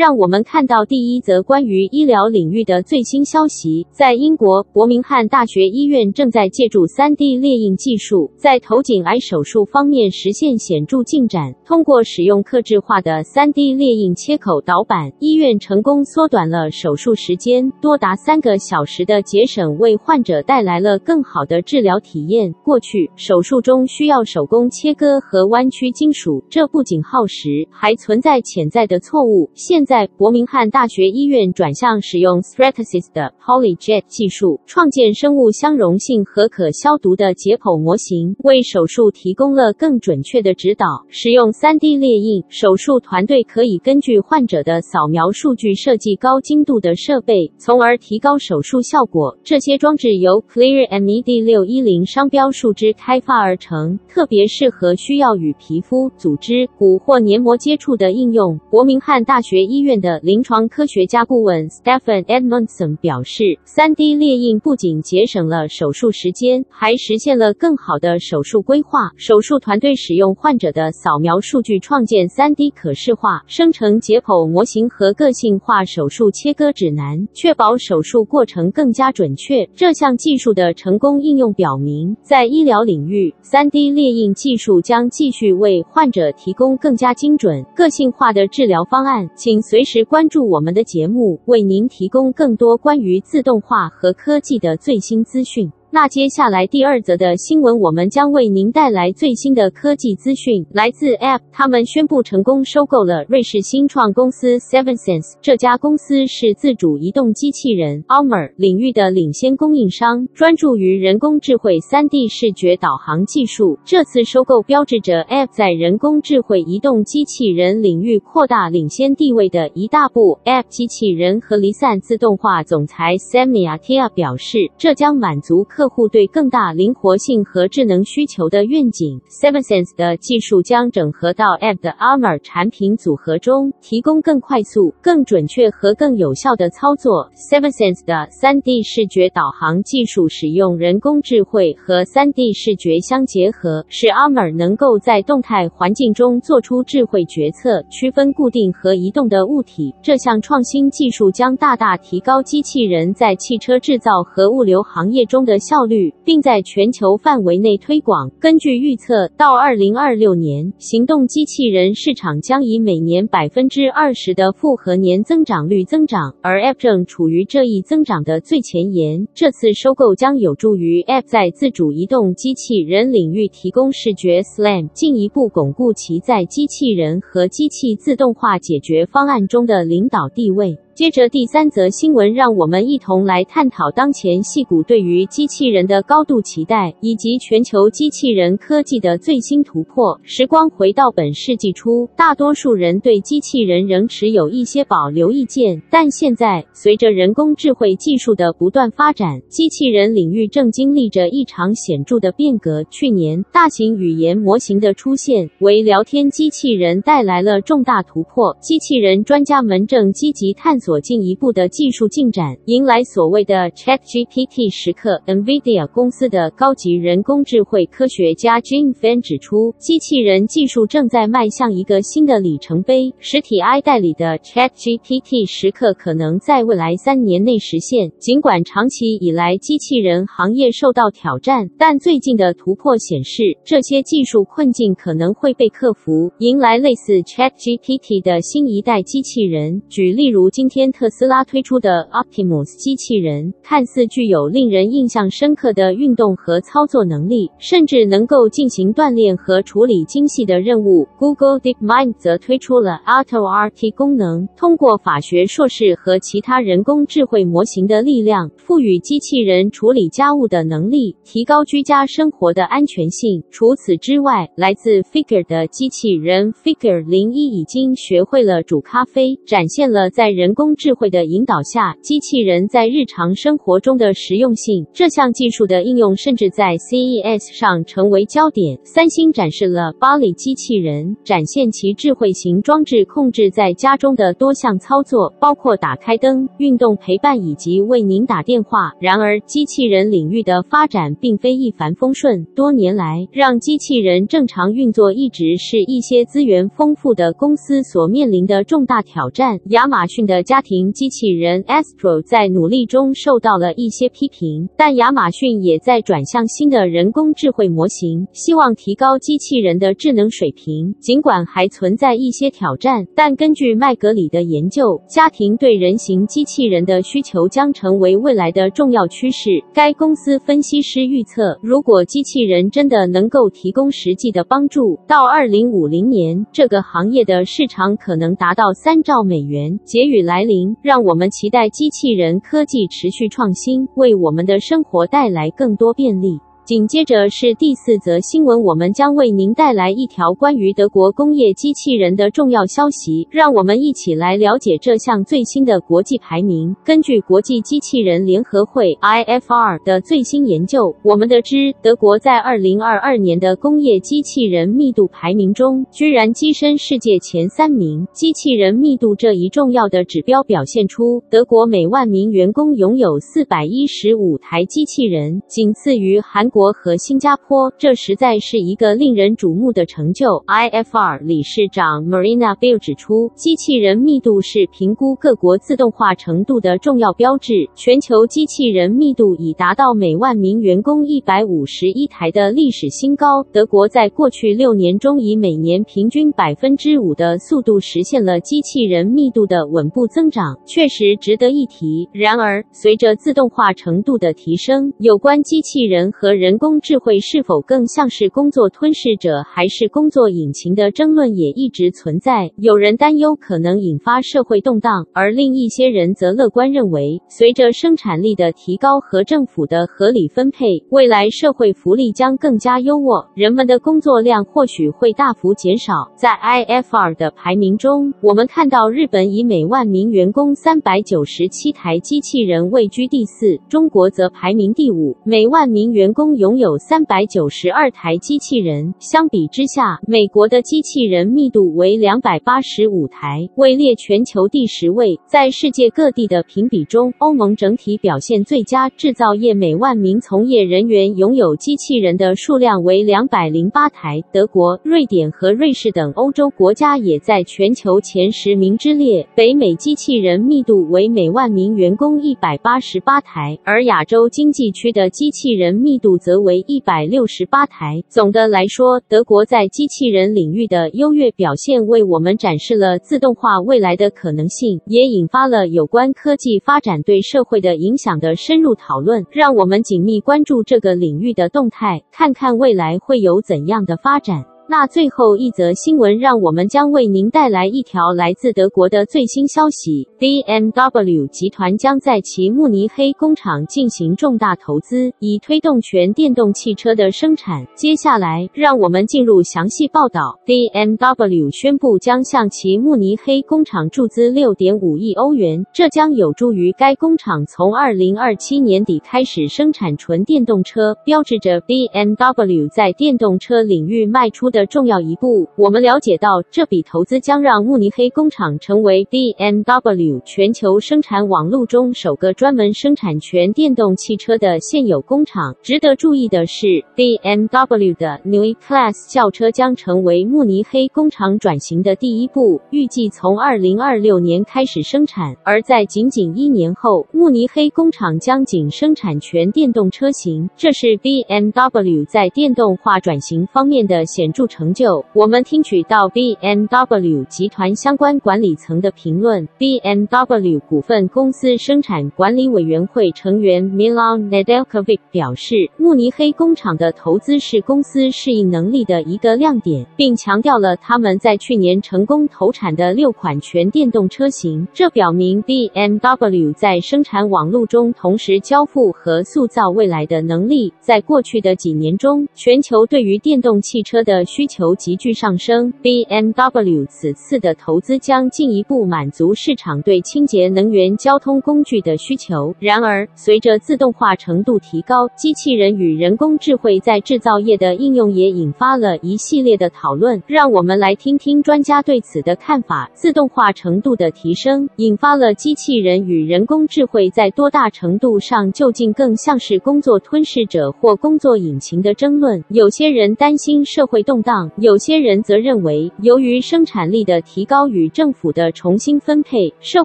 [0.00, 3.86] 让我们看到第一则关于医疗领域的最新消息。
[3.90, 11.54] 在英国，伯明翰大学医院正在借助 3D 列印技术，在头颈癌手术方面实现显著进展。
[11.66, 22.50] 通过使用客制化的 3D 列印切口导板，医院成功缩短了手术时间，多达三个小时的节省，为患者带来了更好的治疗体验。
[22.64, 29.50] 过去，手术中需要手工切割和弯曲金属，这不仅耗时，还存在潜在的错误。
[29.52, 40.86] 现在在伯明翰大学医院转向使用 Stratasys 的 PolyJet 技术，创建生物相容性和可消毒的解剖模型，为手术提供了更准确的指导。
[41.08, 49.36] 使用 3D 列印，手术团队可以根据患者的扫描数据设计高精度的设备，从而提高手术效果。
[49.42, 58.60] 这些装置由 ClearMed 六一零商标树脂开发而成，特别适合需要与皮肤、组织、骨或黏膜接触的应用。
[58.70, 69.12] 伯明翰大学医院的临床科学家顾问 Stephen Edmondson 表示，3D 列印不仅节省了手术时间，还实现了更好的手术规划。
[69.14, 79.64] 手术团队使用患者的扫描数据创建 3D 可视化、生成解剖模型和个性化手术切割指南，确保手术过程更加准确。
[79.76, 89.30] 这项技术的成功应用表明，在医疗领域，3D 列印技术将继续为患者提供更加精准、个性化的治疗方案。
[89.36, 89.59] 请。
[89.62, 95.72] 随时关注我们的节目，为您提供更多关于自动化和科技的最新资讯。
[95.92, 105.34] 那接下来第二则的新闻，我们将为您带来最新的科技资讯，来自 App，他们宣布成功收购了瑞士新创公司 Sevensense。
[105.42, 113.76] 这家公司是自主移动机器人 Armor 领域的领先供应商，专注于人工智慧 3D 视觉导航技术。
[113.84, 120.38] 这次收购标志着 App 在人工智慧移动机器人领域扩大领先地位的一大步。
[120.44, 137.30] App 机器人和离散自动化总裁 Samia Tia 表示，这将满足科客户对更大灵活性和智能需求的愿景，Sevensense 的技术将整合到 App 的 Armor 产品组合中，提供更快速、更准确和更有效的操作。
[137.34, 149.94] Sevensense 的 3D 视觉导航技术使用人工智慧和 3D 视觉相结合，使 Armor 能够在动态环境中做出智慧决策，区分固定和移动的物体。
[150.02, 158.28] 这项创新技术将大大提高机器人在汽车制造和物流行业中的效率，并在全球范围内推广。
[158.40, 169.28] 根据预测，到二零二六年，行动机器人市场将以每年百分之二十的复合年增长率增长，而 App 正处于这一增长的最前沿。
[169.32, 180.76] 这次收购将有助于 App 在自主移动机器人领域提供视觉 SLAM，进一步巩固其在机器人和机器自动化解决方案中的领导地位。
[181.00, 190.20] 接着第三则新闻，让我们一同来探讨当前矽谷对于机器人的高度期待，以及全球机器人科技的最新突破。
[190.22, 202.84] 时光回到本世纪初，大多数人对机器人仍持有一些保留意见，但现在随着人工智慧技术的不断发展，机器人领域正经历着一场显著的变革。
[202.90, 208.54] 去年，大型语言模型的出现为聊天机器人带来了重大突破。
[208.60, 210.89] 机器人专家们正积极探索。
[210.90, 215.22] 所进一步的技术进展，迎来所谓的 ChatGPT 时刻。
[215.24, 223.14] NVIDIA 公司的高级人工智慧科学家 Jing Fan 指出，机器人技术正在迈向一个新的里程碑。
[223.20, 228.10] 实体 i 代理的 ChatGPT 时刻可能在未来三年内实现。
[228.18, 239.80] 尽管长期以来机器人行业受到挑战，但最近的突破显示，这些技术困境可能会被克服，迎来类似 ChatGPT 的新一代机器人。
[239.88, 240.90] 举例如今天。
[240.92, 251.06] 特斯拉推出的 Optimus 机器人看似具有令人印象深刻的运动和操作能力，甚至能够进行锻炼和处理精细的任务。
[251.18, 263.42] Google DeepMind 则推出了 AutoRT 功能，通过法学硕士和其他人工智慧模型的力量，赋予机器人处理家务的能力，提高居家生活的安全性。
[263.50, 274.86] 除此之外，来自 Figure 的机器人 Figure 01已经学会了煮咖啡，展现了在人工智慧的引导下，机器人在日常生活中的实用性。
[274.92, 278.78] 这项技术的应用甚至在 CES 上成为焦点。
[278.84, 288.92] 三星展示了 Bali 机器人，展现其智慧型装置控制在家中的多项操作，包括打开灯、运动陪伴以及为您打电话。
[289.00, 292.44] 然而，机器人领域的发展并非一帆风顺。
[292.54, 299.58] 多年来，让机器人正常运作一直是一些资源丰富的公司所面临的重大挑战。
[299.70, 310.92] 亚马逊的家庭机器人 Astro 在努力中受到了一些批评，但亚马逊也在转向新的人工智慧模型，希望提高机器人的智能水平。
[310.98, 319.50] 尽管还存在一些挑战，但根据麦格里的研究，家庭对人形机器人的需求将成为未来的重要趋势。
[319.72, 329.78] 该公司分析师预测，如果机器人真的能够提供实际的帮助，到二零五零年，这个行业的市场可能达到三兆美元。
[329.84, 336.40] 结语来来临，让我们期待机器人科技持续创新，为我们的生活带来更多便利。
[336.70, 343.26] 紧接着是第四则新闻，我们将为您带来一条关于德国工业机器人的重要消息。
[343.28, 346.76] 让我们一起来了解这项最新的国际排名。
[346.84, 358.06] 根据国际机器人联合会 （IFR） 的最新研究，我们得知德国在2022年的工业机器人密度排名中，居然跻身世界前三名。
[358.12, 366.59] 机器人密度这一重要的指标表现出，德国每万名员工拥有415台机器人，仅次于韩国。
[366.60, 370.26] 国和新加坡，这实在是一个令人瞩目的成就。
[370.46, 377.66] IFR 理事长 Marina Bill 指出，机器人密度是评估各国自动化程度的重要标志。
[377.74, 383.42] 全球机器人密度已达到每万名员工一百五十一台的历史新高。
[383.50, 392.06] 德国在过去六年中以每年平均百分之五的速度实现了机器人密度的稳步增长，确实值得一提。
[392.12, 402.50] 然而，随着自动化程度的提升，有关机器人和人人工智慧是否更像是工作吞噬者，还是工作引擎的争论也一直存在。
[402.56, 416.10] 有人担忧可能引发社会动荡，而另一些人则乐观认为，随着生产力的提高和政府的合理分配，未来社会福利将更加优渥，人们的工作量或许会大幅减少。
[416.16, 426.29] 在 IFR 的排名中，我们看到日本以每万名员工三百九十七台机器人位居第四，中国则排名第五，每万名员工。
[426.36, 435.18] 拥有三百九十二台机器人，相比之下，美国的机器人密度为两百八十五台，位列全球第十位。
[435.26, 444.22] 在世界各地的评比中，欧盟整体表现最佳，制造业每万名从业人员拥有机器人的数量为两百零八台。
[444.32, 449.26] 德国、瑞典和瑞士等欧洲国家也在全球前十名之列。
[449.34, 458.04] 北美机器人密度为每万名员工一百八十八台，而亚洲经济区的机器人密度则为一百六十八台。
[458.08, 469.24] 总的来说，德国在机器人领域的优越表现，为我们展示了自动化未来的可能性，也引发了有关科技发展对社会的影响的深入讨论。
[469.30, 474.49] 让我们紧密关注这个领域的动态，看看未来会有怎样的发展。
[474.70, 487.66] 那最后一则新闻，让我们将为您带来一条来自德国的最新消息：BMW 集团将在其慕尼黑工厂进行重大投资，以推动全电动汽车的生产。
[487.74, 490.38] 接下来，让我们进入详细报道。
[490.46, 515.56] BMW 宣布将向其慕尼黑工厂注资六点五亿欧元，这将有助于该工厂从二零二七年底开始生产纯电动车，标志着 BMW 在电动车领域迈出的的重要一步，我们了解到这笔投资将让慕尼黑工厂成为 BMW 全球生产网络中首个专门生产全电动汽车的现有工厂。
[515.62, 525.34] 值得注意的是，BMW 的 Neue Klasse 轿车将成为慕尼黑工厂转型的第一步，预计从2026年开始生产。
[525.42, 535.02] 而在仅仅一年后，慕尼黑工厂将仅生产全电动车型，这是 BMW 在电动化转型方面的显著成就。
[535.14, 539.48] 我们听取到 BMW 集团相关管理层的评论。
[539.58, 554.66] BMW 股份公司生产管理委员会成员 Milan Nedeljkovic 表示，慕尼黑工厂的投资是公司适应能力的一个亮点，并强调了他们在去年成功投产的六款全电动车型。
[554.74, 560.72] 这表明 BMW 在生产网络中同时交付和塑造未来的能力。
[560.80, 572.54] 在过去的几年中，全球对于电动汽车的需需求急剧上升，BMW 此次的投资将进一步满足市场对清洁能源交通工具的需求。
[572.58, 580.22] 然而，随着自动化程度提高，机器人与人工智慧在制造业的应用也引发了一系列的讨论。
[580.26, 582.90] 让我们来听听专家对此的看法。
[582.94, 592.42] 自动化程度的提升，引发了机器人与人工智慧在多大程度上究竟更像是工作吞噬者或工作引擎的争论。
[592.48, 599.84] 有些人担心社会动当，有些人则认为，由于生产力的提高与政府的重新分配，社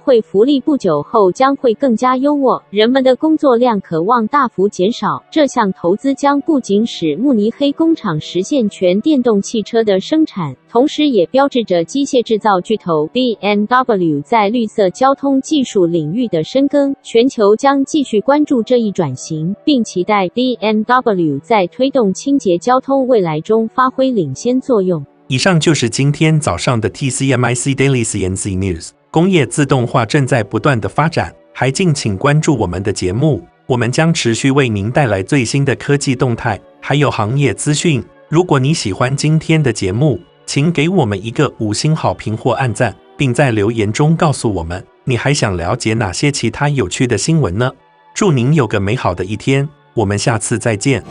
[0.00, 5.22] 会福利不久后将会更加优渥，人们的工作量渴望大幅减少。
[5.30, 16.94] 这项投资将不仅使慕尼黑工厂实现全电动汽车的生产，同时也标志着机械制造巨头 BMW 在绿色交通技术领域的深耕。
[17.02, 25.04] 全球将继续关注这一转型，并期待 BMW 在推动清洁交通未来中发挥领先作用。
[25.28, 28.90] 以上就是今天早上的 TCMIC Daily CNC News。
[29.10, 38.04] 工业自动化正在不断的发展，还敬请关注我们的节目，我们将持续为您带来最新的科技动态，还有行业资讯。
[38.28, 47.72] 如果你喜欢今天的节目，请给我们一个五星好评或按赞，并在留言中告诉我们你还想了解哪些其他有趣的新闻呢？
[48.14, 51.02] 祝您有个美好的一天，我们下次再见。